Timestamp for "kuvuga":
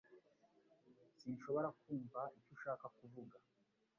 2.97-3.37